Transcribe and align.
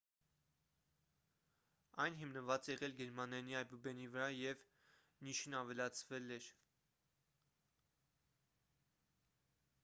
այն 2.05 2.15
հիմնված 2.21 2.69
է 2.69 2.71
եղել 2.75 2.95
գերմաներենի 3.01 3.57
այբուբենի 3.59 4.07
վրա 4.15 4.31
և 4.37 4.65
»õ/õ» 4.65 5.27
նիշն 5.27 5.57
ավելացվել 5.59 6.35
էր: 6.39 6.49